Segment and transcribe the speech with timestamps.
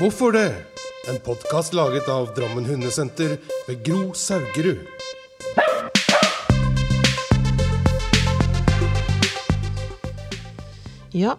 [0.00, 0.54] Hvorfor det?
[1.08, 3.34] En podkast laget av Drammen Hundesenter
[3.66, 4.80] ved Gro Saugerud.
[11.12, 11.36] Ja,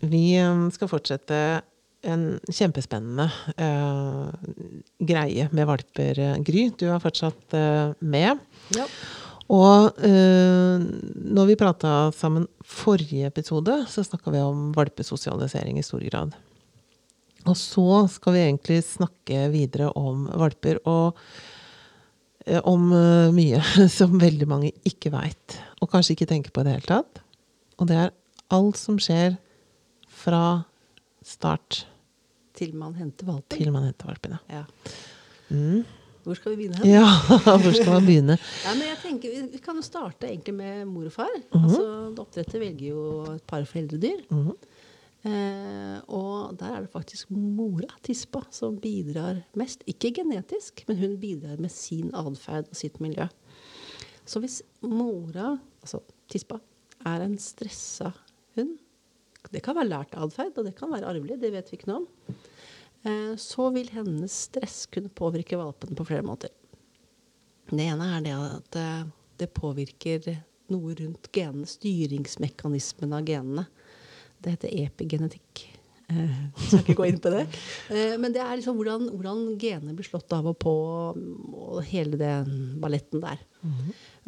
[0.00, 1.40] vi um, skal fortsette
[2.04, 4.28] en kjempespennende uh,
[5.00, 6.68] greie med valper, eh, Gry.
[6.76, 8.40] Du er fortsatt uh, med.
[8.76, 8.84] Ja.
[9.48, 10.88] Og uh,
[11.24, 16.36] når vi prata sammen forrige episode, så snakka vi om valpesosialisering i stor grad.
[17.50, 21.18] Og så skal vi egentlig snakke videre om valper, og
[22.46, 23.60] eh, om eh, mye
[23.98, 27.20] som veldig mange ikke veit, og kanskje ikke tenker på i det hele tatt.
[27.80, 28.14] Og det er
[28.54, 29.36] alt som skjer
[30.24, 30.62] fra
[31.24, 31.84] start
[32.54, 33.58] Til man henter valpen.
[33.58, 34.38] til man henter valpene.
[34.52, 34.64] Ja.
[35.50, 35.82] Mm.
[36.24, 36.88] Hvor skal vi begynne hen?
[36.88, 37.08] Ja,
[37.60, 38.36] hvor skal man begynne?
[38.64, 41.34] Ja, men jeg tenker, vi, kan jo starte egentlig med mor og far.
[41.50, 41.64] Mhm.
[41.66, 41.82] altså,
[42.22, 43.02] Oppdretter velger jo
[43.34, 44.22] et par foreldredyr.
[44.30, 44.54] Mhm.
[45.28, 49.84] Eh, og der er det faktisk mora, tispa, som bidrar mest.
[49.90, 53.28] Ikke genetisk, men hun bidrar med sin atferd og sitt miljø.
[54.24, 56.00] Så hvis mora, altså
[56.32, 56.60] tispa,
[57.04, 58.14] er en stressa
[58.56, 58.78] hund
[59.52, 62.04] Det kan være lært atferd, og det kan være arvelig, det vet vi ikke noe
[62.04, 62.36] om.
[63.04, 66.48] Eh, så vil hennes stress kunne påvirke valpen på flere måter.
[67.68, 69.04] Det ene er det at eh,
[69.40, 70.30] det påvirker
[70.72, 73.66] noe rundt genene, styringsmekanismen av genene.
[74.44, 75.64] Det heter epigenetikk.
[76.12, 77.46] Eh, Jeg skal ikke gå inn på det.
[77.90, 80.74] Eh, Men det er liksom hvordan, hvordan genene blir slått av og på,
[81.16, 83.40] og hele den balletten der.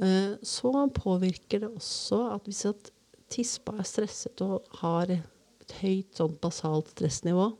[0.00, 2.90] Eh, Så påvirker det også at hvis at
[3.28, 7.50] tispa er stresset og har et høyt sånn basalt stressnivå,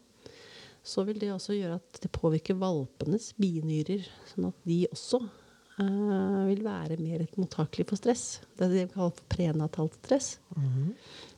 [0.87, 5.36] så vil det også gjøre at det påvirker valpenes binyrer, sånn at de også eh,
[5.77, 8.41] vil være mer mottakelig for stress.
[8.57, 10.29] Det er det vi kaller for prenatalt stress.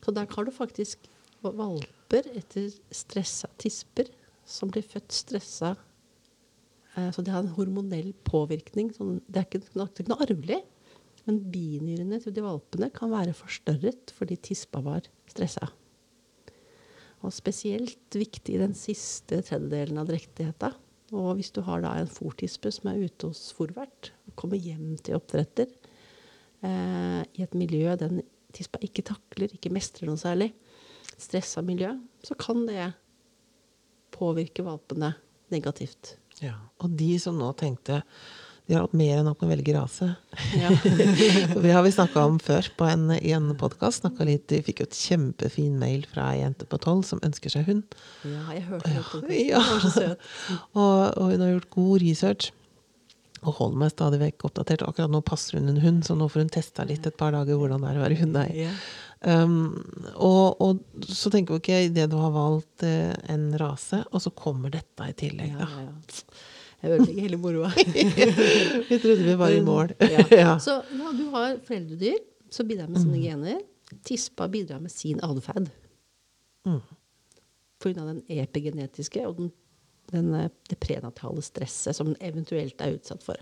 [0.04, 1.08] Så der har du faktisk
[1.42, 4.10] valper etter stressa tisper
[4.48, 5.74] som blir født stressa.
[6.96, 8.92] Eh, så det har en hormonell påvirkning.
[8.96, 10.60] Sånn, det, er ikke, det er ikke noe arvelig,
[11.28, 15.70] men binyrene til de valpene kan være forstørret fordi tispa var stressa.
[17.26, 20.72] Og spesielt viktig i den siste tredjedelen av drektigheta.
[21.16, 24.96] Og hvis du har da en fortispe som er ute hos fòrvert, og kommer hjem
[25.02, 25.68] til oppdretter
[26.62, 28.22] eh, i et miljø den
[28.54, 30.52] tispa ikke takler, ikke mestrer noe særlig,
[31.18, 31.92] stressa miljø,
[32.24, 32.90] så kan det
[34.14, 35.12] påvirke valpene
[35.52, 36.16] negativt.
[36.42, 36.56] Ja.
[36.82, 38.02] Og de som nå tenkte
[38.68, 40.06] de har hatt mer enn nok med å velge rase.
[40.60, 40.68] Ja.
[41.64, 44.04] det har vi snakka om før på en, i en podkast.
[44.20, 47.96] Vi fikk jo et kjempefin mail fra ei jente på tolv som ønsker seg hund.
[48.28, 49.40] ja, jeg hørte det.
[49.48, 49.62] Ja.
[50.76, 52.50] Og, og hun har gjort god research.
[53.44, 54.82] Og holder meg stadig vekk oppdatert.
[54.86, 57.58] Akkurat nå passer hun en hund, så nå får hun testa litt et par dager
[57.60, 58.64] hvordan det er å være hundeeier.
[58.68, 58.72] Ja.
[59.18, 59.74] Um,
[60.14, 64.30] og, og så tenker vi ok, idet du har valgt eh, en rase, og så
[64.30, 65.82] kommer dette i tillegg, Ja, da.
[65.82, 66.44] ja, ja.
[66.78, 67.70] Jeg ødelegger hele moroa.
[68.88, 69.96] Vi trodde vi var i mål.
[70.14, 70.22] Ja.
[70.30, 70.52] ja.
[70.62, 72.20] Så ja, du har foreldredyr
[72.54, 73.56] som bidrar med sine gener.
[74.06, 75.66] Tispa bidrar med sin atferd.
[76.68, 76.78] Mm.
[77.82, 78.04] Pga.
[78.04, 79.50] den epigenetiske og den,
[80.12, 83.40] den, eh, det prenatale stresset som den eventuelt er utsatt for.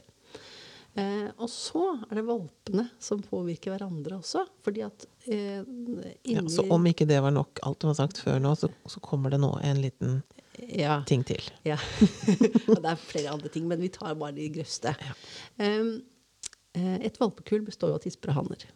[0.97, 4.47] Eh, og så er det valpene som påvirker hverandre også.
[4.65, 8.22] Fordi at eh, inni Ja, så om ikke det var nok alt du har sagt
[8.25, 10.22] før nå, så, så kommer det nå en liten
[10.56, 11.03] ja.
[11.09, 11.44] ting til.
[11.69, 11.76] Ja.
[12.71, 14.97] og det er flere andre ting, men vi tar bare de grøvste.
[14.97, 15.16] Ja.
[15.60, 18.66] eh, et valpekull består jo av tisper og hanner.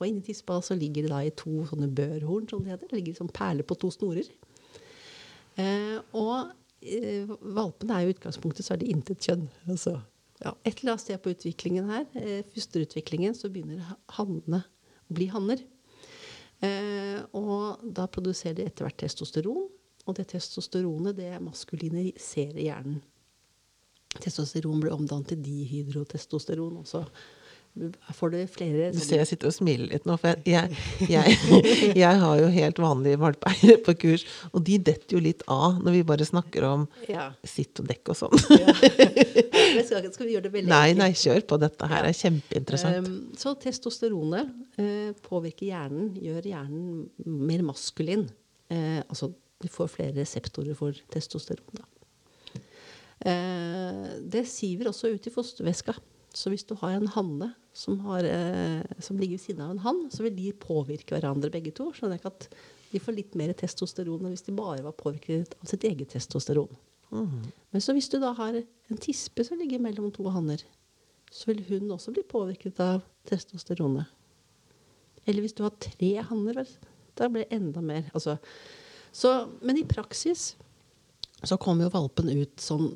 [0.00, 2.90] Og inni tispa så ligger det da i to sånne børhorn, som det heter.
[2.90, 4.26] Det ligger som perler på to snorer.
[5.58, 9.48] Eh, og valpene er jo i utgangspunktet så er det intet kjønn.
[9.66, 9.96] Altså,
[10.42, 14.62] ja, et eller annet sted på utviklingen her, eh, fosterutviklingen, så begynner hannene
[15.08, 15.64] å bli hanner.
[16.62, 19.68] Eh, og da produserer de etter hvert testosteron.
[20.08, 23.02] Og det testosteronet det maskuliniserer hjernen.
[24.16, 26.78] Testosteron blir omdannet til dihydrotestosteron.
[26.80, 27.02] Og så
[28.14, 31.36] får du flere Du ser jeg sitter og smiler litt nå, for jeg, jeg,
[32.02, 35.98] jeg har jo helt vanlige valpeeiere på kurs, og de detter jo litt av når
[35.98, 37.28] vi bare snakker om ja.
[37.46, 38.44] sitt og dekk og sånn.
[38.58, 38.74] ja.
[39.88, 41.58] Skal, skal vi gjøre det veldig Nei, nei, kjør på.
[41.60, 43.06] Dette her er kjempeinteressant.
[43.06, 44.50] Um, så testosteronet
[44.80, 48.26] uh, påvirker hjernen, gjør hjernen mer maskulin.
[48.72, 49.30] Uh, altså,
[49.62, 51.78] du får flere reseptorer for testosteron.
[51.78, 51.86] Da.
[53.18, 55.96] Uh, det siver også ut i fostervæska.
[56.36, 59.84] Så hvis du har en hanne som, har, eh, som ligger ved siden av en
[59.84, 61.90] hann, så vil de påvirke hverandre begge to.
[61.92, 62.48] Ikke at
[62.92, 66.70] de får litt mer testosteron enn hvis de bare var påvirket av sitt eget testosteron.
[67.72, 70.60] Men så hvis du da har en tispe som ligger mellom to hanner,
[71.32, 74.08] så vil hun også bli påvirket av testosteronet.
[75.28, 76.64] Eller hvis du har tre hanner,
[77.18, 78.06] da blir det enda mer.
[78.16, 78.38] Altså,
[79.12, 80.54] så, men i praksis
[81.44, 82.90] så kommer jo valpen ut sånn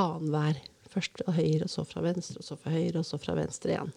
[0.00, 0.60] annenhver.
[0.94, 3.74] Først fra høyre, og så fra venstre, og så fra høyre, og så fra venstre
[3.74, 3.94] igjen.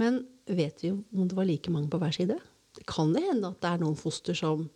[0.00, 2.38] Men vet vi om det var like mange på hver side?
[2.74, 4.66] Det kan det hende at det er noen foster som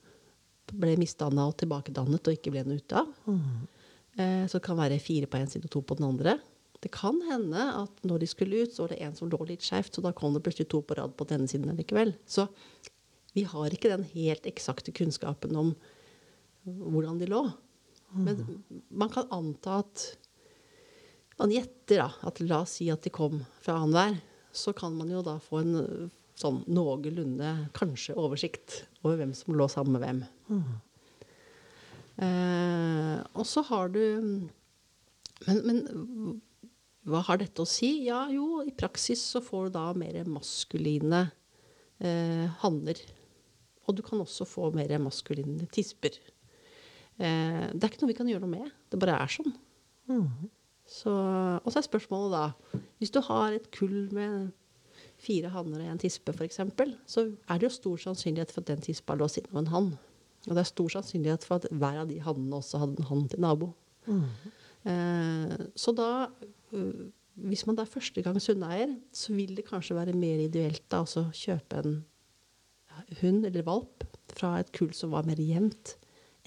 [0.69, 3.11] ble misdanna og tilbakedannet og ikke ble noe ut av.
[4.19, 6.37] Eh, så det kan være fire på én side og to på den andre.
[6.79, 9.65] Det kan hende at når de skulle ut, så var det en som lå litt
[9.67, 12.15] skjevt, så da kom det plutselig to på rad på denne siden likevel.
[12.29, 12.47] Så
[13.35, 15.73] vi har ikke den helt eksakte kunnskapen om
[16.65, 17.43] hvordan de lå.
[18.15, 20.05] Men man kan anta at
[21.39, 24.19] Man gjetter da, at la oss si at de kom fra annenhver.
[24.55, 29.67] Så kan man jo da få en sånn noenlunde kanskje oversikt over hvem som lå
[29.71, 30.21] sammen med hvem.
[32.19, 34.03] Eh, og så har du
[35.47, 36.41] men, men
[37.09, 38.09] hva har dette å si?
[38.09, 41.29] Ja, jo, i praksis så får du da mer maskuline
[42.03, 43.01] eh, hanner.
[43.87, 46.19] Og du kan også få mer maskuline tisper.
[47.17, 48.75] Eh, det er ikke noe vi kan gjøre noe med.
[48.91, 49.55] Det bare er sånn.
[50.89, 54.49] Så, og så er spørsmålet da Hvis du har et kull med
[55.21, 56.61] fire hanner og en tispe, f.eks.,
[57.07, 59.91] så er det jo stor sannsynlighet for at den tispa lå siden av en hann.
[60.47, 63.25] Og det er stor sannsynlighet for at hver av de hannene også hadde en hann
[63.31, 63.73] til nabo.
[64.09, 66.29] Eh, så da
[67.39, 71.29] Hvis man da er førstegangs hundeeier, så vil det kanskje være mer ideelt da også
[71.31, 71.93] kjøpe en
[73.21, 74.03] hund eller valp
[74.35, 75.95] fra et kull som var mer jevnt,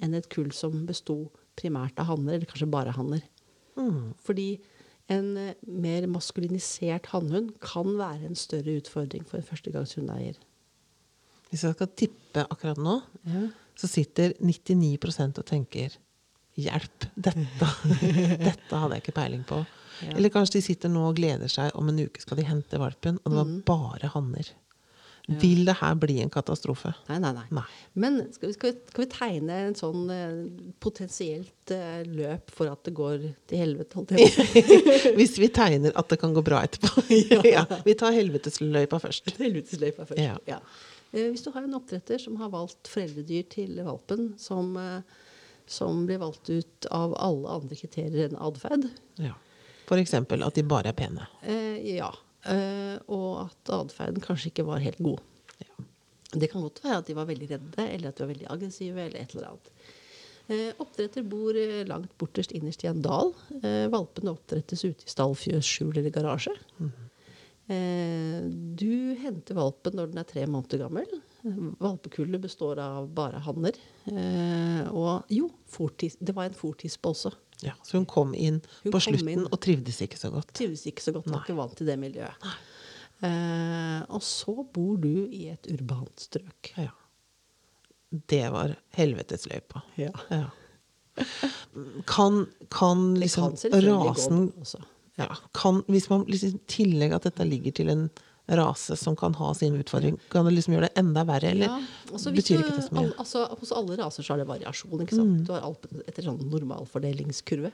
[0.04, 3.24] enn et kull som besto primært av hanner, eller kanskje bare hanner.
[4.24, 4.50] Fordi
[5.12, 10.38] en eh, mer maskulinisert hannhund kan være en større utfordring for en førstegangs hundeeier.
[11.51, 13.00] Hvis jeg skal tippe akkurat nå,
[13.75, 15.98] så sitter 99% og tenker
[16.60, 17.06] Hjelp!
[17.16, 17.68] Dette,
[18.48, 19.62] dette hadde jeg ikke peiling på.
[20.04, 20.16] Ja.
[20.18, 21.72] Eller kanskje de sitter nå og gleder seg.
[21.80, 23.62] Om en uke skal de hente valpen, og det var Mm.
[23.68, 24.50] bare hanner.
[25.39, 26.92] Vil det her bli en katastrofe?
[27.07, 27.45] Nei, nei, nei.
[27.56, 27.63] Nei.
[28.04, 32.72] Men skal vi, skal, vi, skal vi tegne en sånn uh, potensielt uh, løp for
[32.72, 34.04] at det går til helvete?
[35.19, 37.06] Hvis vi tegner at det kan gå bra etterpå.
[37.56, 37.66] ja.
[37.86, 39.33] Vi tar helvetesløypa først.
[39.39, 40.22] Helvetesløypa først.
[40.24, 40.38] Ja.
[40.50, 40.60] Ja.
[41.12, 44.74] Eh, Hvis du har en oppdretter som har valgt foreldredyr til valpen, som,
[45.68, 48.89] som blir valgt ut av alle andre kriterier enn atferd,
[49.22, 49.38] Ja.
[49.92, 51.25] Eksempel at de bare er pene.
[51.44, 52.07] eh, ja,
[52.42, 55.20] og at atferden kanskje ikke var helt god.
[55.62, 55.86] Ja.
[56.34, 58.98] Det kan godt være at de var veldig redde, eller at de var veldig aggressive,
[59.04, 59.74] eller et eller annet.
[60.52, 63.32] Eh, oppdretter bor eh, langt borterst innerst i en dal.
[63.62, 66.56] Eh, valpene oppdrettes ute i stallfjøs, skjul eller garasje.
[67.72, 71.14] Eh, du henter valpen når den er tre måneder gammel.
[71.46, 73.78] Eh, Valpekullet består av bare hanner.
[74.12, 77.32] Eh, og jo, fortis, det var en fortispe også.
[77.62, 79.44] Ja, så hun kom inn Hun på kom slutten inn.
[79.46, 80.54] og trivdes ikke så godt.
[80.58, 82.48] Trivdes ikke så godt, var ikke vant til det miljøet.
[83.22, 86.72] Eh, og så bor du i et urbant strøk.
[86.78, 86.90] Ja.
[88.10, 89.84] Det var helvetesløypa.
[90.02, 90.10] Ja.
[90.34, 90.48] Ja.
[92.08, 93.52] Kan, kan liksom
[93.84, 94.46] rasen
[95.19, 98.06] ja, kan, Hvis man liksom tillegger at dette ligger til en
[98.50, 101.52] rase som kan ha sin utfordring, kan det liksom gjøre det enda verre?
[101.54, 101.78] Eller Ja,
[102.12, 103.06] altså betyr du, ikke det så mye?
[103.08, 105.02] al- altså, hos alle raser så er det variasjon.
[105.06, 105.46] ikke sant?
[105.48, 107.72] Du har alpen etter sånn normalfordelingskurve.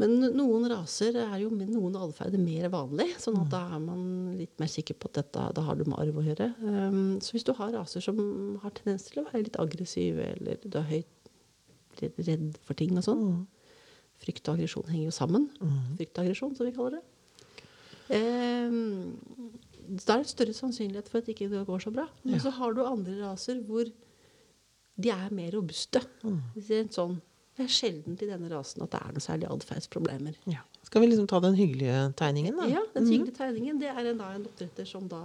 [0.00, 4.34] Men noen raser er jo med noen atferd mer vanlig, sånn at da er man
[4.38, 6.48] litt mer sikker på at dette, da har du med arv å gjøre.
[6.64, 10.58] Um, så hvis du har raser som har tendens til å være litt aggressive, eller
[10.64, 13.26] du er høyt redd for ting og sånn
[14.22, 15.48] Frykt og aggresjon henger jo sammen.
[15.98, 17.00] Frykt og aggresjon, som vi kaller det.
[18.12, 19.18] Um,
[19.82, 22.06] da er det større sannsynlighet for at det ikke går så bra.
[22.24, 23.88] Men så har du andre raser hvor
[25.02, 26.02] de er mer robuste.
[26.54, 27.18] Det er, sånn,
[27.56, 30.38] det er sjelden i denne rasen at det er noe særlig atferdsproblemer.
[30.52, 30.62] Ja.
[30.86, 32.68] Skal vi liksom ta den hyggelige tegningen, da?
[32.70, 35.22] Ja, den hyggelige tegningen det er en, da, en oppdretter som da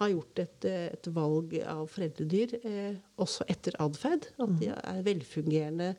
[0.00, 4.30] har gjort et, et valg av foreldredyr, eh, også etter atferd.
[4.42, 5.92] At de er velfungerende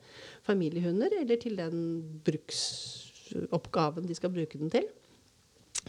[0.48, 1.78] familiehunder, eller til den
[2.26, 4.90] bruksoppgaven de skal bruke den til.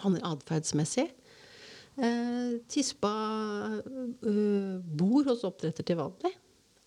[0.02, 1.06] Han er atferdsmessig.
[1.94, 3.12] Eh, tispa
[3.78, 6.32] eh, bor hos oppdretter til vanlig,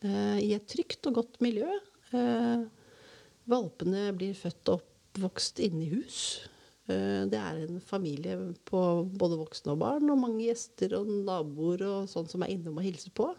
[0.04, 1.70] eh, i et trygt og godt miljø.
[2.12, 2.68] Eh,
[3.48, 6.20] valpene blir født og oppvokst inne i hus.
[6.88, 8.38] Eh, det er en familie
[8.68, 8.82] på
[9.20, 12.88] både voksne og barn, og mange gjester og naboer og sånn som er innom og
[12.88, 13.32] hilser på.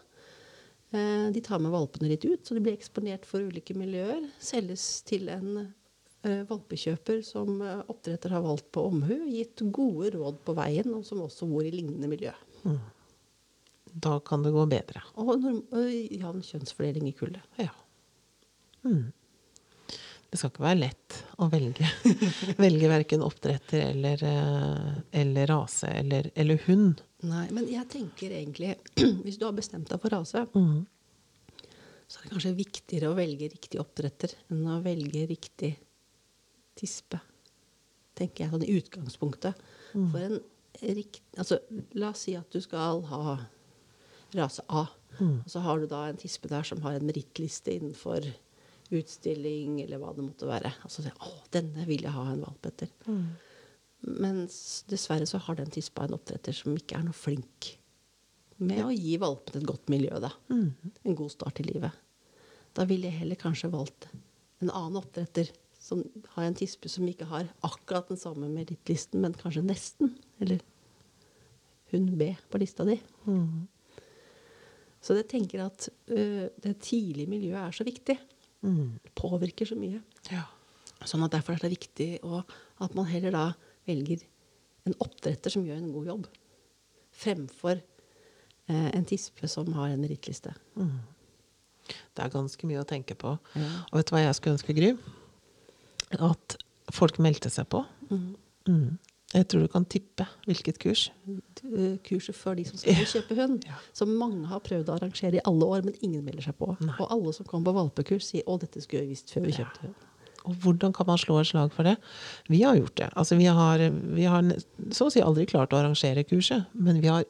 [0.89, 4.25] Eh, de tar med valpene litt ut, så de blir eksponert for ulike miljøer.
[4.41, 5.69] Selges til en
[6.23, 11.21] valpekjøper som eh, oppdretter har valgt på omhu, gitt gode råd på veien, og som
[11.23, 12.33] også bor i lignende miljø.
[13.89, 15.01] Da kan det gå bedre.
[15.17, 17.45] Og og jevn kjønnsfordeling i kullet.
[17.57, 17.71] Ja.
[18.83, 19.11] Mm.
[20.29, 21.87] Det skal ikke være lett å velge,
[22.61, 27.01] velge verken oppdretter eller, eh, eller rase eller, eller hund.
[27.25, 28.75] Nei, men jeg tenker egentlig
[29.25, 30.85] Hvis du har bestemt deg for rase, Mm.
[32.07, 35.73] så er det kanskje viktigere å velge riktig oppdretter enn å velge riktig
[36.79, 37.19] tispe.
[38.19, 39.59] Tenker jeg sånn i utgangspunktet.
[40.13, 40.39] For en
[40.95, 41.59] rikt, altså,
[41.99, 43.37] la oss si at du skal ha
[44.37, 44.85] rase A.
[45.43, 48.27] Og så har du da en tispe der som har en merittliste innenfor
[48.95, 50.71] utstilling eller hva det måtte være.
[50.85, 52.89] Altså, å, denne vil jeg ha en valp etter.
[54.01, 57.73] Mens dessverre så har den tispa en oppdretter som ikke er noe flink
[58.59, 60.19] med å gi valpene et godt miljø.
[60.23, 60.31] da.
[61.03, 61.91] En god start i livet.
[62.75, 64.07] Da ville jeg heller kanskje valgt
[64.61, 65.51] en annen oppdretter
[65.89, 66.03] som
[66.35, 70.13] har en tispe som ikke har akkurat den samme merittlisten, men kanskje nesten.
[70.41, 70.61] Eller
[71.91, 72.99] hun B på lista di.
[75.01, 78.17] Så jeg tenker at ø, det tidlige miljøet er så viktig.
[79.17, 80.01] Påvirker så mye.
[80.29, 80.43] Ja.
[81.07, 82.41] Sånn at Derfor er det viktig å,
[82.83, 83.45] at man heller da
[83.87, 84.25] velger
[84.87, 86.25] en oppdretter som gjør en god jobb,
[87.19, 90.51] fremfor eh, en tispe som har en merittliste.
[91.89, 93.31] Det er ganske mye å tenke på.
[93.57, 93.69] Ja.
[93.89, 94.91] Og vet du hva jeg skulle ønske, Gry?
[96.17, 96.57] At
[96.91, 97.83] folk meldte seg på.
[98.09, 98.97] Mm.
[99.29, 101.03] Jeg tror du kan tippe hvilket kurs.
[101.29, 103.75] Eh, Kurset for de som skal kjøpe hund, Ja.
[103.93, 106.71] som mange har prøvd å arrangere i alle år, men ingen melder seg på.
[106.81, 106.95] Nei.
[106.99, 109.81] Og alle som kommer på valpekurs, sier 'Å, dette skulle jeg visst før vi kjøpte
[109.85, 109.95] hund'.
[110.45, 111.97] Og hvordan kan man slå et slag for det?
[112.49, 113.09] Vi har gjort det.
[113.15, 114.41] Altså, vi har, vi har
[114.89, 117.25] så å si aldri klart å arrangere kurset, men vi har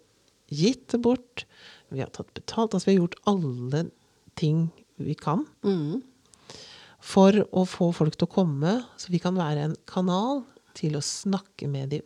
[0.49, 1.43] gitt det bort.
[1.91, 2.71] Vi har tatt betalt.
[2.73, 3.91] Altså, vi har gjort alle
[4.37, 6.01] ting vi kan Mm.
[6.99, 10.43] For å få folk til å komme, så vi kan være en kanal
[10.77, 12.05] til å snakke med dem,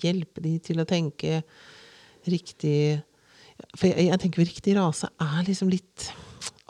[0.00, 1.40] hjelpe dem til å tenke
[2.30, 3.00] riktig
[3.76, 6.06] For jeg, jeg tenker riktig rase er liksom litt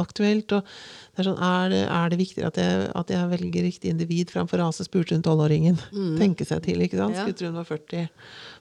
[0.00, 0.50] aktuelt.
[0.56, 3.92] og det Er sånn, er det, er det viktigere at jeg, at jeg velger riktig
[3.92, 5.78] individ framfor rase, spurte hun tolvåringen.
[6.18, 7.14] Tenke seg til, ikke sant?
[7.14, 7.26] Ja.
[7.26, 8.08] Skulle tro hun var 40.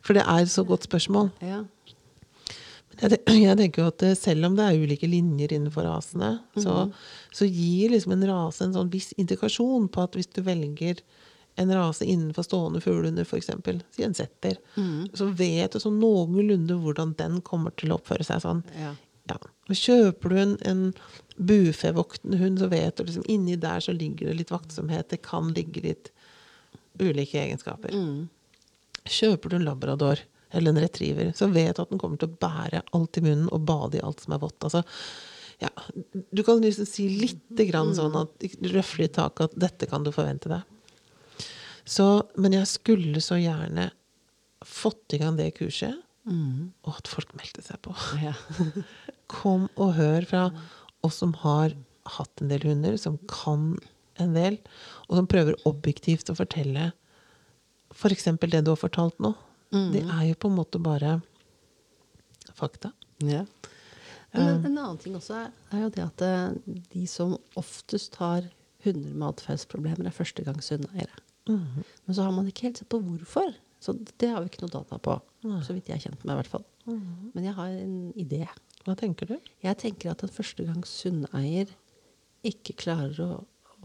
[0.06, 1.32] For det er et så godt spørsmål.
[1.42, 1.64] Ja.
[3.46, 6.90] Jeg, tenker jo at eh, selv om det er ulike linjer innenfor rasene, så,
[7.32, 11.00] så gir liksom en rase en sånn viss indikasjon på at hvis du velger
[11.60, 13.50] en rase innenfor stående fuglehunder, f.eks.,
[13.96, 14.60] si en setter,
[15.18, 18.62] så vet du sånn noenlunde hvordan den kommer til å oppføre seg sånn.
[18.80, 18.94] Ja.
[19.30, 19.38] Ja.
[19.70, 20.82] Og kjøper du en, en
[21.38, 25.12] bufevoktende hund, så vet du liksom inni der så ligger det litt vaktsomhet.
[25.12, 26.12] Det kan ligge litt
[27.00, 27.94] ulike egenskaper.
[29.10, 32.82] Kjøper du en labrador eller en retriever, så vet at den kommer til å bære
[32.96, 34.58] alt i munnen og bade i alt som er vått.
[34.66, 34.84] Altså,
[35.60, 35.70] ja,
[36.32, 40.14] du kan liksom si litt grann sånn at røffelig i taket at dette kan du
[40.16, 40.64] forvente deg.
[41.90, 42.06] Så,
[42.38, 43.90] men jeg skulle så gjerne
[44.66, 45.98] fått i gang det kurset,
[46.30, 47.96] og at folk meldte seg på.
[48.26, 48.36] Ja.
[49.30, 50.44] Kom og hør fra
[51.06, 51.76] oss som har
[52.18, 53.76] hatt en del hunder, som kan
[54.20, 54.58] en del,
[55.08, 56.90] og som prøver objektivt å fortelle
[57.94, 58.26] f.eks.
[58.42, 59.34] det du har fortalt nå.
[59.70, 61.20] Det er jo på en måte bare
[62.58, 62.92] fakta.
[63.22, 63.44] Ja.
[64.32, 68.18] Men en, en annen ting også er, er jo det at eh, de som oftest
[68.22, 68.46] har
[68.86, 71.24] hunder med atferdsproblemer, er førstegangshundeeiere.
[71.50, 71.84] Mm.
[72.06, 73.52] Men så har man ikke helt sett på hvorfor.
[73.84, 75.16] Så det har vi ikke noe data på.
[75.66, 76.66] Så vidt jeg er kjent med, i hvert fall.
[77.36, 78.42] Men jeg har en idé.
[78.86, 79.38] Hva tenker du?
[79.64, 81.72] Jeg tenker at en førstegangshundeeier
[82.48, 83.30] ikke klarer å,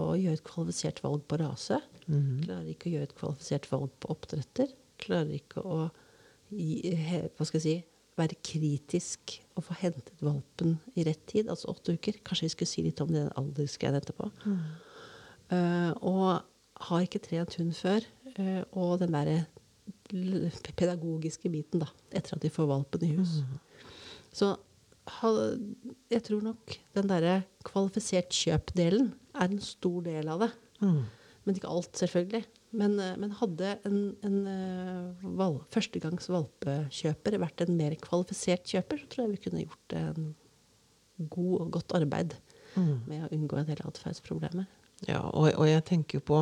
[0.03, 1.81] å gjøre et kvalifisert valg på rase.
[2.07, 4.75] Klarer ikke å gjøre et kvalifisert valg på oppdretter.
[5.05, 5.85] Klarer ikke å
[6.55, 7.77] hva skal jeg si,
[8.15, 12.21] være kritisk og få hentet valpen i rett tid, altså åtte uker.
[12.27, 14.29] Kanskje vi skulle si litt om den aldersgreia etterpå.
[15.55, 16.45] Eh, og
[16.89, 18.07] har ikke trent hund før.
[18.35, 19.45] Uh, og den derre
[20.75, 23.37] pedagogiske biten, da, etter at de får valpen i hus.
[24.35, 24.49] Så
[25.21, 25.31] ha,
[26.11, 30.51] jeg tror nok den derre kvalifisert kjøp-delen er en stor del av det.
[31.45, 32.43] Men ikke alt, selvfølgelig.
[32.75, 39.03] Men, eh, men hadde en, en eh, val, førstegangs valpekjøper vært en mer kvalifisert kjøper,
[39.03, 40.33] så tror jeg vi kunne gjort en
[41.31, 42.35] god og godt arbeid
[42.75, 44.67] med å unngå en del atferdsproblemer.
[45.07, 46.39] Ja, og, og jeg tenker jo på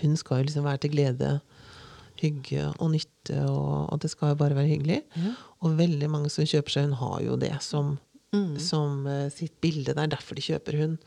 [0.00, 1.30] Hun skal jo liksom være til glede,
[2.20, 5.00] hygge og nytte, og, og det skal jo bare være hyggelig.
[5.64, 7.96] Og veldig mange som kjøper seg hund, har jo det som,
[8.62, 9.90] som eh, sitt bilde.
[9.90, 10.98] Det er derfor de kjøper hund.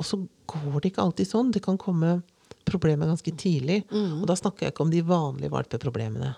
[0.00, 0.16] Og så
[0.48, 1.52] går det ikke alltid sånn.
[1.52, 2.22] Det kan komme
[2.68, 3.82] problemer ganske tidlig.
[3.92, 6.34] Og da snakker jeg ikke om de vanlige valpeproblemene.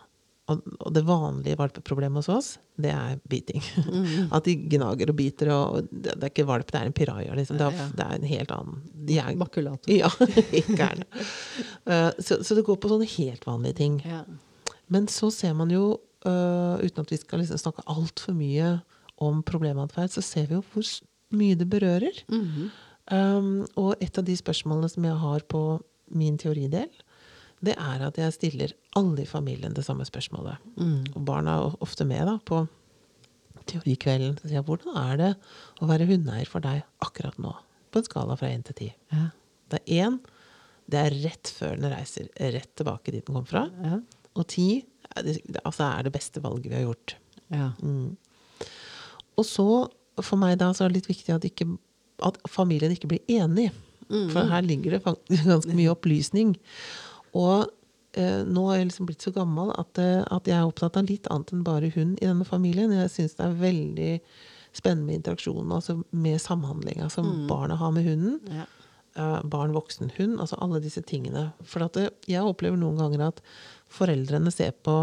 [0.50, 2.48] Og, og det vanlige valpeproblemet hos oss,
[2.82, 3.62] det er biting.
[4.34, 5.52] At de gnager og biter.
[5.54, 7.36] Og det, det er ikke valp, det er en piraja.
[7.38, 7.60] Liksom.
[7.60, 9.92] Det, er, det er en helt annen de er, Makulator.
[9.92, 10.10] Ja,
[10.60, 11.06] ikke gærne.
[11.86, 14.00] uh, så, så det går på sånne helt vanlige ting.
[14.06, 14.24] Ja.
[14.92, 15.94] Men så ser man jo,
[16.26, 18.76] uh, uten at vi skal liksom snakke altfor mye
[19.22, 20.90] om problematferd, så ser vi jo hvor
[21.38, 22.18] mye det berører.
[23.14, 25.62] um, og et av de spørsmålene som jeg har på
[26.16, 26.90] min teoridel,
[27.62, 30.62] det er at jeg stiller alle i familien det samme spørsmålet.
[31.14, 32.64] Og barna er ofte med da, på
[33.70, 34.34] teorikvelden.
[34.40, 35.30] Så sier jeg hvordan er det
[35.78, 37.54] å være hundeeier for deg akkurat nå?
[37.92, 38.88] På en skala fra én til ti.
[39.12, 39.28] Ja.
[39.70, 40.18] Det er én,
[40.90, 43.68] det er rett før den reiser rett tilbake dit den kom fra.
[43.84, 44.00] Ja.
[44.34, 44.82] Og ti
[45.22, 47.16] det, altså er det beste valget vi har gjort.
[47.52, 47.70] ja.
[49.40, 49.64] Og så,
[50.20, 51.64] for meg da, så er det litt viktig at, ikke,
[52.26, 53.70] at familien ikke blir enig.
[54.32, 56.56] For her ligger det faktisk ganske mye opplysning.
[57.38, 57.68] Og
[58.18, 61.08] eh, nå har jeg liksom blitt så gammel at, eh, at jeg er opptatt av
[61.08, 62.94] litt annet enn bare hun i denne familien.
[62.96, 64.12] Jeg syns det er veldig
[64.72, 68.38] spennende med interaksjonen, altså med samhandlinga som barna har med hunden.
[68.48, 68.64] Ja.
[69.14, 70.40] Eh, barn, voksen, hund.
[70.40, 71.50] Altså alle disse tingene.
[71.68, 73.42] For at det, jeg opplever noen ganger at
[73.92, 74.96] foreldrene ser på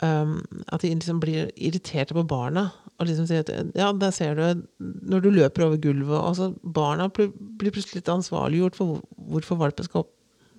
[0.00, 0.38] um,
[0.72, 2.70] At de liksom blir irriterte på barna.
[3.00, 7.08] Og liksom sier at ja, der ser du Når du løper over gulvet altså Barna
[7.08, 10.10] blir plutselig litt ansvarliggjort for hvorfor valpen skal opp,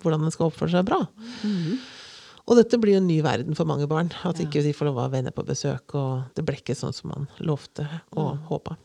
[0.02, 1.04] hvordan den skal oppføre seg bra.
[2.50, 4.10] Og dette blir jo en ny verden for mange barn.
[4.28, 5.94] At ikke de får lov å ha venner på besøk.
[5.96, 7.86] Og det ble ikke sånn som man lovte
[8.18, 8.78] og håpa.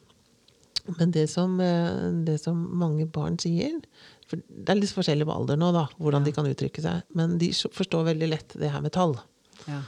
[0.98, 3.80] Men det som, eh, det som mange barn sier
[4.26, 7.02] for Det er litt forskjellig med alder nå, da, hvordan de kan uttrykke seg.
[7.14, 9.14] Men de forstår veldig lett det her med tall.
[9.66, 9.82] Ja.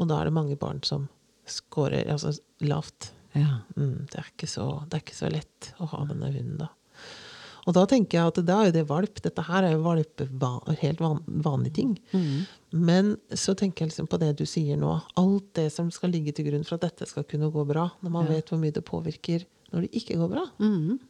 [0.00, 1.08] Og da er det mange barn som
[1.50, 2.34] scorer altså
[2.64, 3.12] lavt.
[3.34, 3.60] Ja.
[3.76, 6.70] Mm, det, er ikke så, det er ikke så lett å ha denne hunden, da.
[7.64, 9.20] Og da tenker jeg at da er jo det valp.
[9.24, 10.20] Dette her er jo valp,
[10.82, 11.94] helt van, vanlige ting.
[12.76, 14.90] Men så tenker jeg liksom på det du sier nå.
[15.20, 17.86] Alt det som skal ligge til grunn for at dette skal kunne gå bra.
[18.04, 20.44] Når man vet hvor mye det påvirker når det ikke går bra.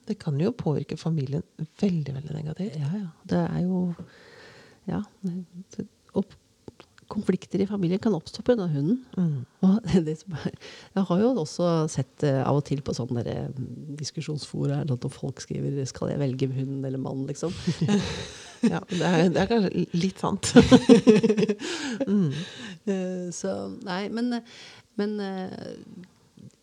[0.07, 1.43] Det kan jo påvirke familien
[1.83, 2.79] veldig, veldig negativt.
[2.81, 3.11] Ja, ja.
[3.35, 3.83] Det er jo
[4.87, 5.03] Ja.
[7.14, 8.66] Konflikter i familien kan oppstå pga.
[8.68, 8.99] hunden.
[9.64, 13.49] Og det som jeg har jo også sett eh, av og til på sånne der,
[13.54, 17.52] mm, diskusjonsfora at folk skriver 'Skal jeg velge hund eller mann?' liksom.
[18.64, 20.54] Ja, det er, det er kanskje litt sant.
[22.85, 23.50] Eh, Så
[23.85, 24.42] nei, men,
[25.00, 25.54] men eh,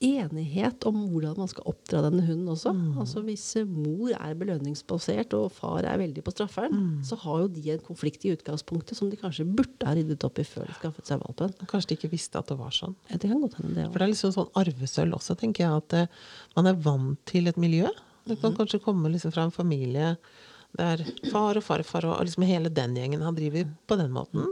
[0.02, 2.74] enighet om hvordan man skal oppdra denne hunden også.
[3.00, 7.66] Altså Hvis mor er belønningsbasert og far er veldig på strafferen, så har jo de
[7.76, 11.12] en konflikt i utgangspunktet som de kanskje burde ha ryddet opp i før de skaffet
[11.12, 11.54] seg valpen.
[11.70, 12.96] Kanskje de ikke visste at det var sånn.
[13.12, 15.84] Ja, det kan godt hende, det For det er liksom sånn arvesølv også, tenker jeg.
[15.84, 17.92] At uh, man er vant til et miljø.
[18.30, 20.16] Det kan kanskje komme liksom fra en familie
[20.78, 21.02] der
[21.34, 24.46] far og farfar og liksom hele den gjengen har drevet på den måten.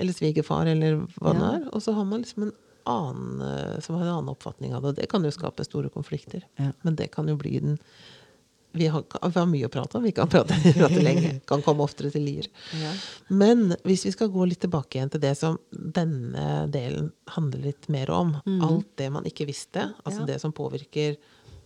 [0.00, 1.66] Eller svigerfar, eller hva det er.
[1.76, 2.54] Og så har man liksom en
[2.88, 4.92] annen eh, som har en annen oppfatning av det.
[5.02, 6.44] Det kan jo skape store konflikter.
[6.60, 6.72] Ja.
[6.82, 7.78] Men det kan jo bli den
[8.74, 10.04] vi har, vi har mye å prate om.
[10.06, 11.34] Vi kan prate, prate lenge.
[11.44, 12.46] Kan komme oftere til Lier.
[12.80, 12.92] Ja.
[13.28, 17.90] Men hvis vi skal gå litt tilbake igjen til det som denne delen handler litt
[17.92, 18.30] mer om,
[18.64, 20.30] alt det man ikke visste, altså Ja.
[20.32, 21.18] det som påvirker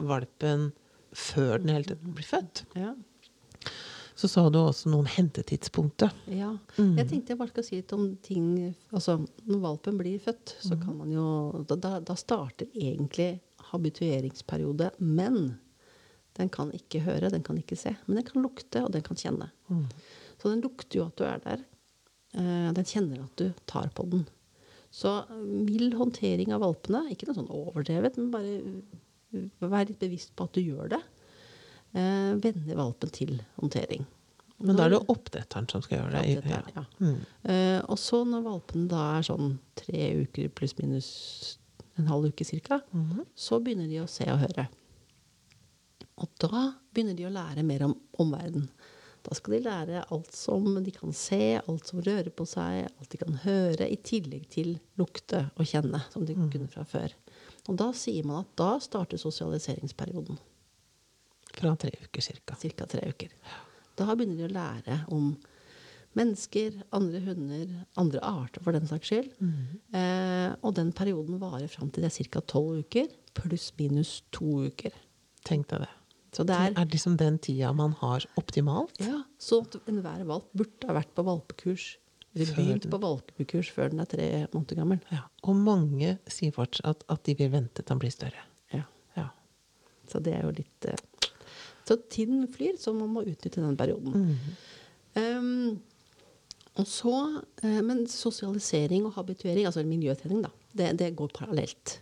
[0.03, 0.73] valpen
[1.17, 2.97] før den hele tiden blir født, Ja.
[4.17, 6.15] Så sa du også noe om hentetidspunktet.
[6.33, 6.55] Ja.
[6.79, 8.47] Jeg tenkte jeg bare skal si litt om ting
[8.89, 11.27] Altså, når valpen blir født, så kan man jo
[11.69, 13.35] Da, da, starter egentlig
[13.73, 14.91] habitueringsperiode.
[15.05, 15.59] Men
[16.39, 17.93] den kan ikke høre, den kan ikke se.
[18.07, 19.51] Men den kan lukte, og den kan kjenne.
[20.41, 21.65] Så den lukter jo at du er der.
[22.37, 24.27] Eh, Den kjenner at du tar på den.
[24.93, 28.57] Så eh, mild håndtering av valpene, ikke noe sånn overdrevet, men bare
[29.37, 31.03] uh, vær litt bevisst på at du gjør det.
[31.97, 34.07] Eh, Vender valpen til håndtering.
[34.59, 36.49] Men da er det jo oppdretteren som skal gjøre det.
[36.49, 36.63] Ja.
[36.73, 36.85] Ja.
[37.01, 37.19] Mm.
[37.45, 41.11] Eh, og så når valpen da er sånn tre uker pluss minus
[41.97, 43.25] en halv uke cirka, -hmm.
[43.35, 44.69] så begynner de å se og høre.
[46.17, 48.69] Og da begynner de å lære mer om omverdenen.
[49.23, 53.11] Da skal de lære alt som de kan se, alt som rører på seg, alt
[53.11, 57.13] de kan høre, i tillegg til lukte og kjenne, som de kunne fra før.
[57.69, 60.39] Og da sier man at da starter sosialiseringsperioden.
[61.57, 62.55] Fra tre uker cirka.
[62.61, 62.87] Ca.
[62.87, 63.31] tre uker.
[63.97, 65.31] Da begynner de å lære om
[66.17, 67.67] mennesker, andre hunder,
[68.01, 69.31] andre arter for den saks skyld.
[69.97, 72.41] Eh, og den perioden varer fram til det er ca.
[72.41, 74.93] tolv uker, pluss minus to uker.
[75.45, 75.93] Tenk deg det.
[76.37, 78.93] Så det Det er er liksom den tida man har optimalt.
[79.01, 81.97] ja, Så enhver valp burde ha vært på valpekurs.
[82.35, 85.01] Eller begynt på valpekurs før den er tre måneder gammel.
[85.11, 85.23] Ja.
[85.45, 88.43] Og mange sier fortsatt at, at de vil vente til han blir større.
[88.75, 88.83] Ja.
[89.17, 89.31] Ja.
[90.07, 90.97] Så det er jo litt eh,
[91.87, 94.33] Så tiden flyr, så man må utnytte den perioden.
[95.17, 95.77] Um,
[96.77, 97.15] og så,
[97.63, 102.01] uh, Men sosialisering og habituering, altså miljøtrening, da, det, det går parallelt.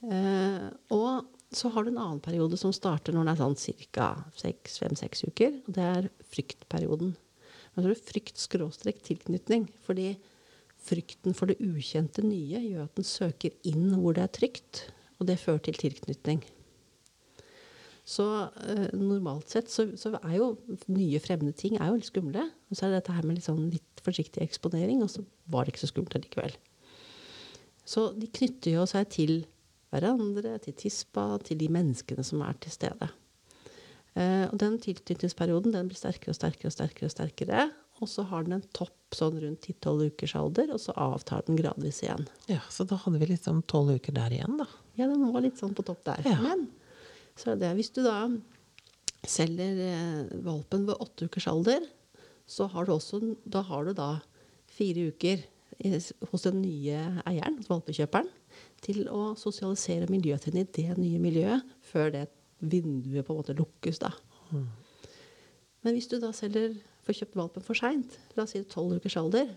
[0.00, 3.56] Eh, og så har du en annen periode som starter når den er sånn
[3.92, 4.08] ca.
[4.38, 5.60] fem-seks uker.
[5.66, 7.14] og Det er fryktperioden.
[7.74, 9.66] Men så er det frykt-skråstrek tilknytning.
[9.86, 10.14] Fordi
[10.80, 14.86] frykten for det ukjente nye gjør at den søker inn hvor det er trygt.
[15.18, 16.44] Og det fører til tilknytning.
[18.10, 18.24] Så
[18.66, 20.48] eh, normalt sett så, så er jo
[20.90, 22.42] nye fremmede ting er jo litt skumle.
[22.70, 25.66] Og så er det dette her med litt, sånn litt forsiktig eksponering, og så var
[25.66, 26.56] det ikke så skummelt allikevel.
[27.86, 29.34] Så de knytter jo seg til
[29.94, 33.10] hverandre, til tispa, til de menneskene som er til stede.
[34.18, 37.06] Eh, og den tilknytningsperioden den blir sterkere og sterkere og sterkere.
[37.10, 37.68] Og sterkere,
[38.00, 41.58] og så har den en topp sånn rundt 10-12 ukers alder, og så avtar den
[41.60, 42.26] gradvis igjen.
[42.50, 44.66] Ja, Så da hadde vi liksom tolv uker der igjen, da.
[44.98, 46.26] Ja, den var litt sånn på topp der.
[46.26, 46.38] Ja.
[46.42, 46.66] Men
[47.40, 48.26] så er det, hvis du da
[49.28, 51.86] selger eh, valpen ved åtte ukers alder,
[52.50, 54.10] så har du også da, har du da
[54.70, 55.46] fire uker
[56.30, 58.28] hos den nye eieren, hos valpekjøperen,
[58.84, 62.26] til å sosialisere miljøet inn i det nye miljøet før det
[62.60, 64.00] vinduet på en måte lukkes.
[64.02, 64.12] da.
[65.80, 66.74] Men hvis du da selger,
[67.06, 69.54] får kjøpt valpen for seint, la oss si tolv ukers alder,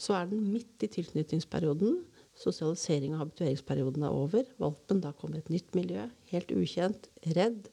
[0.00, 2.00] så er den midt i tilknytningsperioden.
[2.40, 4.46] Sosialisering og habitueringsperioden er over.
[4.60, 7.68] Valpen da kommer et nytt miljø, helt ukjent, redd.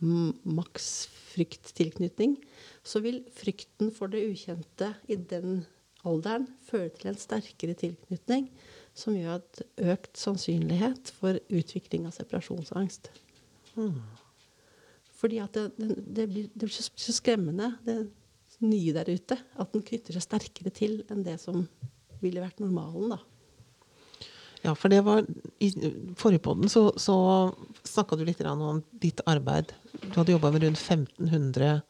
[0.00, 0.88] Maks
[1.34, 2.38] frykttilknytning.
[2.82, 5.62] Så vil frykten for det ukjente i den
[6.08, 8.48] alderen føre til en sterkere tilknytning,
[8.96, 9.60] som gjør at
[9.92, 13.10] økt sannsynlighet for utvikling av separasjonsangst.
[15.20, 18.00] Fordi at det, det, det, blir, det blir så skremmende, det
[18.64, 21.66] nye der ute, at den knytter seg sterkere til enn det som
[22.20, 23.20] ville vært normalen, da.
[24.62, 25.24] Ja, for det var
[25.60, 25.70] I
[26.20, 27.14] forrige podden så, så
[27.84, 29.72] snakka du litt om ditt arbeid.
[30.02, 31.80] Du hadde jobba med rundt 1500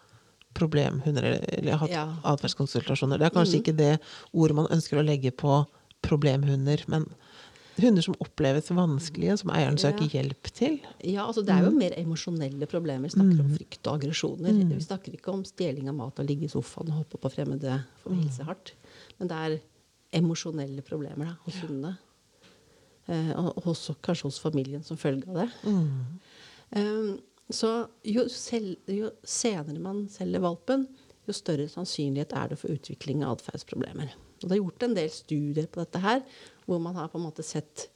[0.54, 1.22] problemhunder,
[1.58, 2.06] eller hatt Ja.
[2.26, 3.18] atferdskonsultasjoner.
[3.18, 3.92] Det er kanskje ikke det
[4.34, 5.64] ordet man ønsker å legge på
[6.02, 7.06] problemhunder, men
[7.80, 10.20] hunder som oppleves vanskelige, som eieren søker Ja.
[10.20, 10.80] hjelp til.
[11.02, 13.08] Ja, altså Det er jo mer emosjonelle problemer.
[13.08, 14.52] Vi snakker om frykt og aggresjoner.
[14.68, 17.84] Vi snakker ikke om stjeling av mat og ligge i sofaen og hoppe på fremmede
[18.02, 18.72] for å hilse hardt.
[19.18, 19.60] Men det er
[20.20, 21.96] emosjonelle problemer da, hos hundene.
[23.10, 25.48] Eh, og og også kanskje hos familien som følge av det.
[26.78, 27.12] Eh,
[27.50, 27.70] så
[28.06, 30.86] jo, selv, jo senere man selger valpen,
[31.26, 34.12] jo større sannsynlighet er det for utvikling av atferdsproblemer.
[34.40, 36.22] Og det er gjort en del studier på dette her,
[36.66, 37.88] hvor man har på en måte sett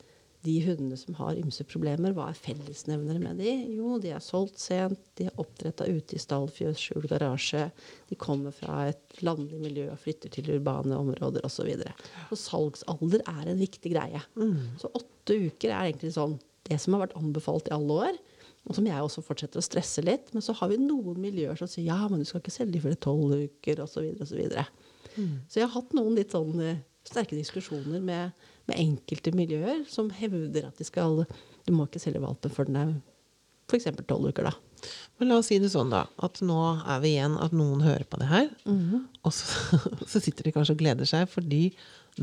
[0.44, 3.52] de hundene som har ymse problemer, hva er fellesnevnere med de?
[3.78, 7.66] Jo, de er solgt sent, de er oppdretta ute i stall, fjøs, skjul, garasje.
[8.10, 11.62] De kommer fra et landlig miljø og flytter til urbane områder osv.
[11.64, 11.94] Så, videre.
[12.28, 14.20] så salgsalder er en viktig greie.
[14.82, 16.36] Så åtte uker er egentlig sånn
[16.68, 18.22] det som har vært anbefalt i alle år.
[18.64, 20.30] Og som jeg også fortsetter å stresse litt.
[20.32, 22.84] Men så har vi noen miljøer som sier ja, men du skal ikke selge de
[22.84, 23.96] før tolv uker osv.
[23.96, 24.66] Så, videre, og så, videre.
[25.48, 30.10] så jeg har hatt noen litt sånn eh, sterke diskusjoner med, med enkelte miljøer som
[30.14, 31.24] hevder at de skal
[31.64, 32.94] Du må ikke selge valpen før den er
[33.70, 33.88] f.eks.
[34.06, 34.52] tolv uker, da.
[35.18, 36.04] Men la oss si det sånn, da.
[36.24, 38.50] At nå er vi igjen at noen hører på det her.
[39.24, 39.78] Og så,
[40.10, 41.62] så sitter de kanskje og gleder seg, fordi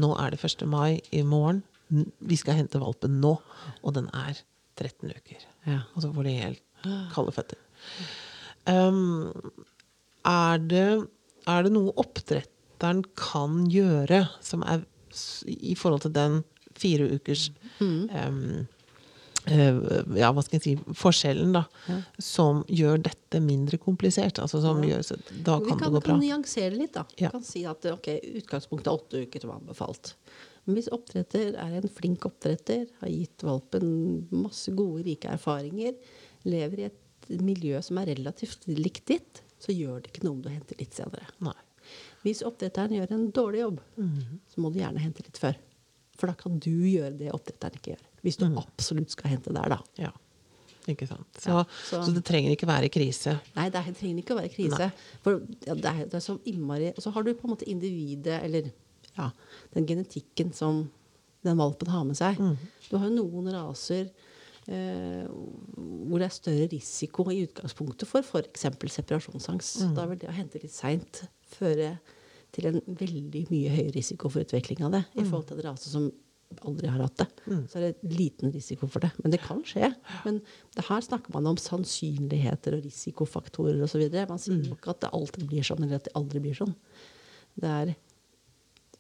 [0.02, 0.68] nå er det 1.
[0.70, 1.64] mai i morgen.
[1.92, 3.34] Vi skal hente valpen nå,
[3.82, 4.38] og den er
[4.80, 5.48] 13 uker.
[5.68, 5.82] Ja.
[5.96, 6.64] Og så får de helt
[7.16, 7.60] kalde føtter.
[8.70, 9.34] Um,
[10.28, 10.88] er, det,
[11.50, 14.86] er det noe oppdretteren kan gjøre som er
[15.48, 16.42] i forhold til den
[16.78, 17.50] fire ukers
[17.82, 18.68] um,
[19.50, 19.80] eh,
[20.18, 21.66] ja, hva skal jeg si, forskjellen, da,
[22.22, 24.40] som gjør dette mindre komplisert.
[24.44, 26.00] Altså som gjør så Da kan, kan, det gå bra.
[26.00, 27.06] Vi kan nyansere litt, da.
[27.18, 30.16] Vi kan si at ok, utgangspunktet er åtte uker som anbefalt.
[30.66, 33.88] Men hvis oppdretter er en flink oppdretter, har gitt valpen
[34.30, 35.96] masse gode, rike erfaringer,
[36.46, 40.46] lever i et miljø som er relativt likt ditt, så gjør det ikke noe om
[40.46, 41.28] du henter litt senere.
[41.44, 41.58] Nei.
[42.22, 43.80] Hvis oppdretteren gjør en dårlig jobb,
[44.52, 45.56] så må du gjerne hente litt før.
[46.20, 48.04] For da kan du gjøre det oppdretteren ikke gjør.
[48.22, 49.80] Hvis du absolutt skal hente der, da.
[49.98, 50.12] Ja.
[50.90, 51.28] Ikke sant.
[51.38, 53.40] Så, Ja, så, så- det trenger ikke være krise.
[53.56, 54.92] Nei, det er- trenger ikke å være krise.
[55.24, 57.68] For ja, det, er, det er så innmari Og så har du på en måte
[57.70, 58.72] individet, eller
[59.18, 59.32] ja,
[59.74, 60.90] den genetikken som
[61.44, 62.38] den valpen har med seg.
[62.90, 64.10] Du har jo noen raser
[64.70, 68.62] eh, hvor det er større risiko i utgangspunktet for f.eks.
[68.94, 69.96] separasjonsangst.
[69.96, 71.94] Da vil det å hente litt seint føre
[72.52, 75.92] til en veldig mye høyere risiko for utvikling av det i forhold til en rase
[75.92, 76.10] som
[76.68, 77.28] aldri har hatt det.
[77.72, 79.12] Så er det liten risiko for det.
[79.24, 79.92] Men det kan skje.
[80.26, 80.42] Men
[80.76, 84.04] det her snakker man om sannsynligheter og risikofaktorer osv.
[84.30, 86.74] Man sier jo ikke at det alltid blir sånn, eller at det aldri blir sånn.
[87.62, 87.94] Det er,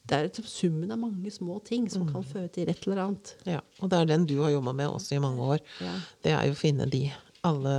[0.07, 3.35] det er liksom summen av mange små ting som kan føre til et eller annet.
[3.47, 3.59] Ja.
[3.81, 5.65] Og det er den du har jobba med også i mange år.
[5.83, 5.97] Ja.
[6.23, 7.09] Det er jo å finne de
[7.47, 7.75] alle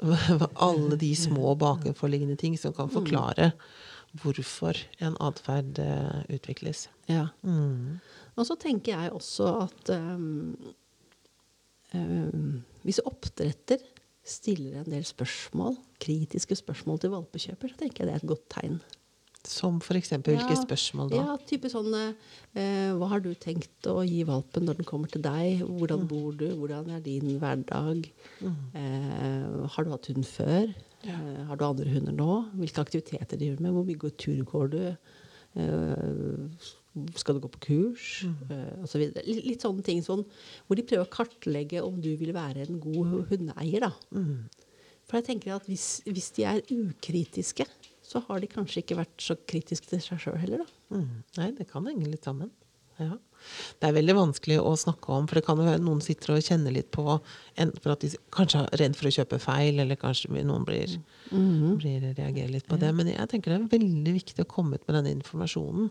[0.66, 3.52] alle de små bakenforliggende ting som kan forklare
[4.20, 6.88] hvorfor en atferd eh, utvikles.
[7.10, 7.28] Ja.
[8.34, 10.56] Og så tenker jeg også at um,
[11.94, 13.82] um, hvis oppdretter
[14.26, 18.48] stiller en del spørsmål, kritiske spørsmål til valpekjøper, så tenker jeg det er et godt
[18.52, 18.80] tegn.
[19.46, 21.20] Som for eksempel hvilke Ja, spørsmål da?
[21.22, 25.22] Ja, type sånn eh, Hva har du tenkt å gi valpen når den kommer til
[25.24, 25.62] deg?
[25.62, 25.78] Mm.
[25.78, 26.46] Hvordan bor du?
[26.58, 28.10] Hvordan er din hverdag?
[28.44, 30.68] Eh, har du hatt hund før?
[31.08, 32.34] Eh, har du andre hunder nå?
[32.60, 33.72] Hvilke aktiviteter driver du med?
[33.78, 34.82] Hvor mye tur går du?
[35.56, 36.68] Eh,
[37.16, 38.06] skal du gå på kurs?
[38.50, 40.24] Uh, Så Litt, litt sånne ting sånn,
[40.66, 43.86] hvor de prøver å kartlegge om du vil være en god hundeeier.
[43.86, 43.92] da.
[45.08, 47.66] For jeg tenker at hvis, hvis de er ukritiske,
[48.10, 50.96] så har de kanskje ikke vært så kritiske til seg sjøl heller, da.
[50.96, 51.22] Mm.
[51.38, 52.50] Nei, det kan henge litt sammen.
[53.00, 53.14] Ja.
[53.80, 56.42] Det er veldig vanskelig å snakke om, for det kan jo være noen sitter og
[56.44, 60.00] kjenner litt på enten for at de kanskje er redd for å kjøpe feil, eller
[60.00, 60.98] kanskje noen blir,
[61.30, 62.90] blir reagerer litt på det.
[62.96, 65.88] Men jeg tenker det er veldig viktig å komme ut med denne informasjonen.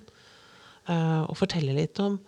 [0.90, 2.20] Uh, og fortelle litt om,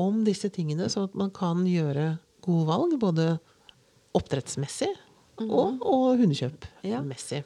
[0.00, 2.98] om disse tingene, sånn at man kan gjøre gode valg.
[3.00, 3.30] Både
[4.16, 4.90] oppdrettsmessig
[5.46, 7.42] og, og hundekjøpmessig.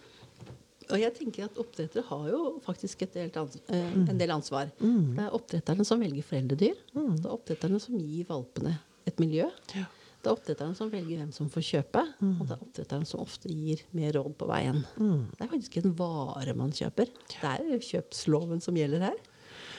[0.86, 4.70] Og jeg tenker at oppdrettere har jo faktisk et helt ans eh, en del ansvar.
[4.78, 6.80] Det er oppdretterne som velger foreldredyr.
[6.94, 9.48] Det er oppdretterne som gir valpene et miljø.
[9.74, 9.86] Ja.
[10.22, 13.50] Det er oppdretterne som velger hvem som får kjøpe, og det er oppdretterne som ofte
[13.52, 14.80] gir mer råd på veien.
[14.98, 17.12] Det er faktisk en vare man kjøper.
[17.30, 19.20] Det er kjøpsloven som gjelder her.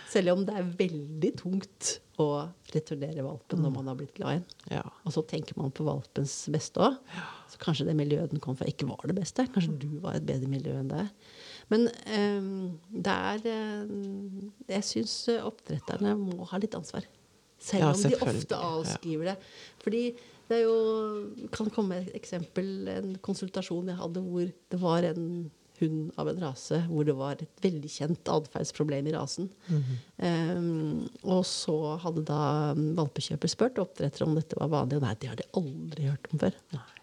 [0.07, 2.27] Selv om det er veldig tungt å
[2.73, 4.77] returnere valpen når man har blitt glad i den.
[4.79, 4.83] Ja.
[5.05, 6.95] Og så tenker man på valpens beste òg.
[7.51, 9.45] Så kanskje det miljøet den kom fra, ikke var det beste.
[9.53, 11.03] Kanskje du var et bedre miljø enn det.
[11.71, 13.45] Men um, det er
[13.85, 17.05] um, Jeg syns oppdretterne må ha litt ansvar.
[17.61, 19.37] Selv Ja, om de ofte avskriver det.
[19.83, 20.03] Fordi
[20.47, 25.25] det er jo kan komme et eksempel, en konsultasjon jeg hadde hvor det var en
[25.79, 29.49] hund av en rase hvor det var et veldig kjent atferdsproblem i rasen.
[29.67, 29.99] Mhm.
[30.17, 35.15] Um, og så hadde da um, valpekjøper spurt oppdretter om dette var vanlig, og nei,
[35.21, 36.59] det har de aldri hørt om før.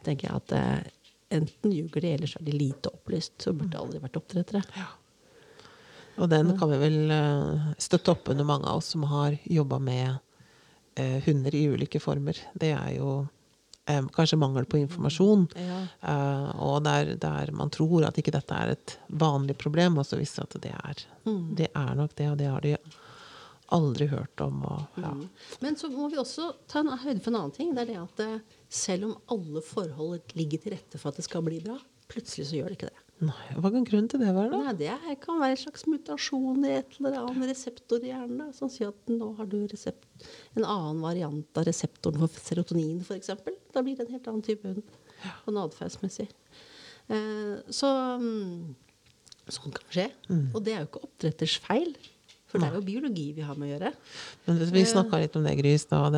[0.07, 0.93] tenker jeg at uh,
[1.35, 3.33] Enten ljuger de, eller så er de lite opplyst.
[3.43, 4.61] Så burde det aldri vært oppdrettere.
[6.23, 9.81] Og den kan vi vel uh, støtte opp under mange av oss som har jobba
[9.83, 10.13] med
[11.01, 12.39] uh, hunder i ulike former.
[12.55, 13.25] Det er jo
[13.87, 15.49] eh, kanskje mangel på informasjon.
[15.59, 15.81] Ja.
[16.13, 20.21] eh, og der, der man tror at ikke dette er et vanlig problem, og så
[20.21, 21.09] viser det at det er,
[21.63, 22.77] det er nok det, og det har de
[23.75, 24.63] aldri hørt om.
[24.69, 25.13] Og, ja.
[25.15, 25.29] Mm.
[25.65, 27.73] Men så må vi også ta en høyde for en annen ting.
[27.75, 31.27] Det er det at eh, selv om alle forhold ligger til rette for at det
[31.29, 31.79] skal bli bra,
[32.11, 33.04] plutselig så gjør det ikke det.
[33.25, 34.59] Nei, hva kan grunnen til det være, da?
[34.67, 38.53] Nei, det er- kan være en slags mutasjon i et eller annet reseptor i hjernen.
[38.55, 40.05] Som sier at nå har du resept,
[40.57, 43.31] en annen variant av reseptoren for serotonin, f.eks.
[43.73, 44.83] Da blir det en helt annen type hund.
[45.47, 46.29] Sånn atferdsmessig.
[47.09, 48.75] Eh, så mm,
[49.49, 50.09] sånn kan skje.
[50.55, 51.95] Og det er jo ikke oppdretters feil.
[52.55, 53.89] For det er jo biologi vi har med å gjøre.
[54.47, 56.15] Men vi snakka litt om det, Gry, i stad.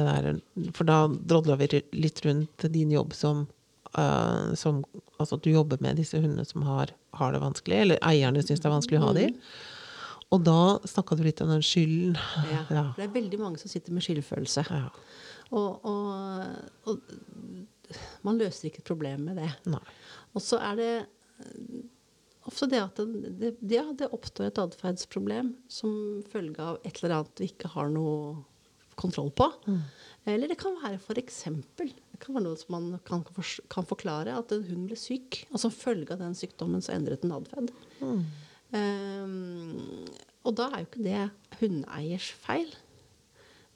[0.77, 3.47] For da drodla vi litt rundt din jobb som,
[3.99, 4.85] eh, som
[5.17, 8.61] Altså at du jobber med disse hundene som har, har det vanskelig, eller eierne syns
[8.61, 9.39] det er vanskelig å ha dem.
[10.35, 12.19] Og da snakka du litt om den skylden.
[12.51, 12.65] Ja.
[12.77, 12.83] Ja.
[12.99, 14.67] Det er veldig mange som sitter med skyldfølelse.
[14.69, 14.91] Ja.
[15.57, 19.49] Og, og, og man løser ikke et problem med det.
[19.73, 19.81] Nei.
[20.37, 20.91] Og så er det
[22.47, 27.21] ofte det at det, det, ja, det oppstår et atferdsproblem som følge av et eller
[27.21, 28.45] annet vi ikke har noe
[28.97, 29.49] kontroll på.
[30.27, 33.23] Eller det kan være eksempel det kan være noe som man kan,
[33.73, 37.25] kan forklare, at en hund ble syk, og som følge av den sykdommen så endret
[37.25, 37.73] den atferd.
[38.73, 40.07] Um,
[40.47, 41.27] og da er jo ikke det
[41.61, 42.73] hundeeiers feil.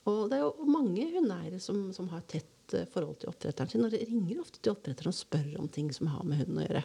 [0.09, 3.85] Og det er jo mange hundeeiere som, som har tett eh, forhold til oppdretteren sin,
[3.85, 6.67] og de ringer ofte til oppdretteren og spør om ting som har med hunden å
[6.67, 6.85] gjøre.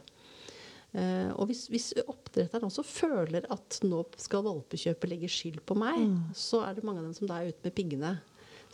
[0.95, 6.03] Uh, og hvis, hvis oppdretteren også føler at nå skal valpekjøpet legge skyld på meg,
[6.35, 8.17] så er det mange av dem som da er ute med piggene.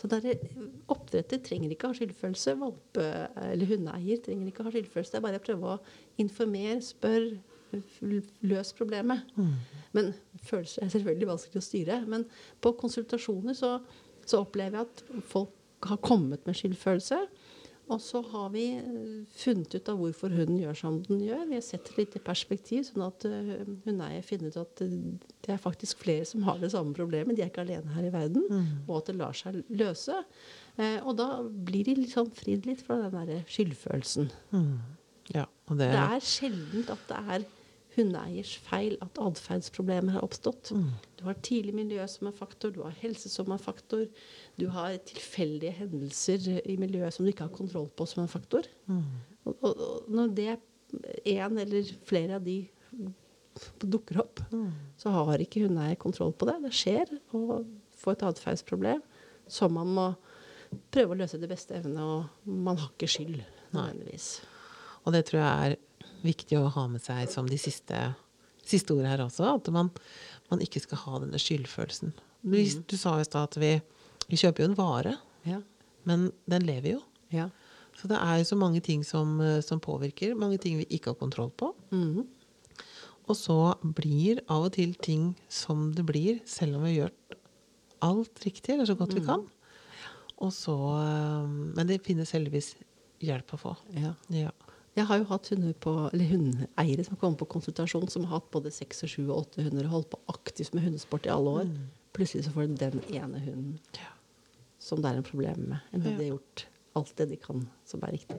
[0.02, 2.56] Så der, er- oppdretter trenger ikke ha skyldfølelse.
[2.58, 3.06] Valpe,
[3.52, 5.12] eller hundeeier trenger ikke ha skyldfølelse.
[5.14, 5.80] Det er bare å prøve å
[6.24, 7.38] informere, spørre,
[8.42, 9.30] løs problemet.
[9.94, 10.10] Men
[10.44, 12.00] følelser er selvfølgelig vanskelig å styre.
[12.10, 12.26] Men
[12.62, 13.76] på konsultasjoner så,
[14.26, 17.22] så opplever jeg at folk har kommet med skyldfølelse.
[17.92, 21.42] Og så har vi eh, funnet ut av hvorfor hunden gjør som den gjør.
[21.50, 24.94] Vi har sett det litt i perspektiv, sånn at hun hundeeier finner ut at eh,
[25.44, 27.36] det er faktisk flere som har det samme problemet.
[27.36, 28.46] De er ikke alene her i verden.
[28.88, 30.22] Og at det lar seg løse.
[30.78, 34.30] Eh, og da blir de liksom fridd litt fra den derre skyldfølelsen.
[35.36, 37.50] Ja, og det, Det er sjelden at det er
[37.96, 40.72] hundeeiers feil at atferdsproblemer har oppstått.
[41.20, 44.06] Du har tidlig miljø som en faktor, du har helse som en faktor,
[44.56, 48.68] du har tilfeldige hendelser i miljøet som du ikke har kontroll på som en faktor.
[48.88, 50.52] Og, og, og når det
[51.26, 52.62] en eller flere av de
[53.82, 54.42] dukker opp,
[55.00, 56.58] så har ikke hundeeier kontroll på det.
[56.66, 57.62] Det skjer å
[58.02, 59.04] få et atferdsproblem
[59.52, 60.08] som man må
[60.94, 63.42] prøve å løse det beste evne, og man har ikke skyld
[63.74, 64.42] nødvendigvis.
[65.04, 65.78] og det tror jeg er
[66.24, 68.00] viktig å ha med seg som de siste,
[68.68, 69.48] siste ordene her også.
[69.58, 69.90] At man,
[70.52, 72.14] man ikke skal ha denne skyldfølelsen.
[72.42, 72.58] Du,
[72.90, 73.72] du sa i stad at vi,
[74.32, 75.60] vi kjøper jo en vare, Ja.
[76.10, 77.02] men den lever jo.
[77.34, 77.50] Ja.
[78.00, 80.34] Så det er jo så mange ting som, som påvirker.
[80.40, 81.74] Mange ting vi ikke har kontroll på.
[81.94, 82.24] Mm.
[83.30, 87.38] Og så blir av og til ting som det blir, selv om vi har gjort
[88.02, 89.44] alt riktig, eller så godt vi kan.
[90.42, 92.72] Og så eh, Men det finnes heldigvis
[93.22, 93.76] hjelp å få.
[93.94, 94.16] Ja.
[94.34, 94.50] Ja.
[94.98, 95.48] Jeg har jo hatt
[95.80, 99.38] på, eller hundeeiere som kommer på konsultasjon, som har hatt både seks og sju og
[99.46, 101.70] åtte hunder og holdt på aktivt med hundesport i alle år.
[102.12, 104.10] Plutselig så får du den ene hunden Ja.
[104.80, 105.80] som det er en problem med.
[105.94, 106.10] Enn Ja.
[106.10, 108.38] de har gjort alt det de kan som er riktig.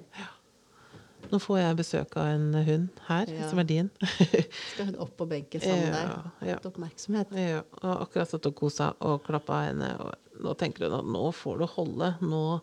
[1.32, 3.48] Nå får jeg besøk av en hund her, Ja.
[3.48, 3.90] som er din.
[4.74, 5.92] Skal hun opp på benken sammen Ja,
[6.42, 6.48] deg?
[6.50, 6.56] ja.
[6.68, 7.32] Oppmerksomhet.
[7.32, 9.88] ja, og akkurat satt og kosa og klappa henne.
[10.02, 12.16] Og nå tenker hun at nå får du holde.
[12.20, 12.60] Nå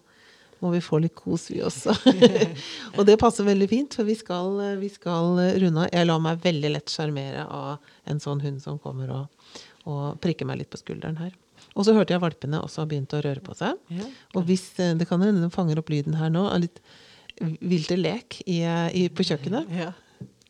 [0.64, 1.96] må vi få litt kos, vi også.
[2.98, 5.92] og det passer veldig fint, for vi skal, vi skal runde av.
[5.94, 9.54] Jeg lar meg veldig lett sjarmere av en sånn hund som kommer og,
[9.90, 11.36] og prikker meg litt på skulderen her.
[11.76, 13.78] Og så hørte jeg valpene også har begynt å røre på seg.
[13.94, 14.08] Ja.
[14.36, 16.82] Og hvis det kan hende de fanger opp lyden her nå av litt
[17.40, 18.62] vilter lek i,
[18.94, 19.70] i, på kjøkkenet.
[19.72, 19.94] Ja.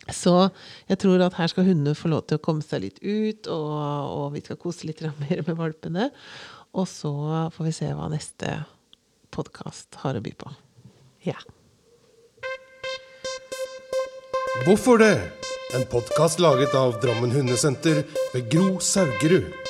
[0.10, 0.34] Så
[0.90, 3.74] jeg tror at her skal hundene få lov til å komme seg litt ut, og,
[4.10, 6.10] og vi skal kose litt mer med valpene.
[6.78, 7.14] Og så
[7.54, 8.60] får vi se hva neste
[9.32, 10.52] podkast har å by på.
[11.28, 11.38] ja.
[14.66, 15.16] Hvorfor det?
[15.78, 19.69] En podkast laget av Drammen Hundesenter ved Gro Saugerud.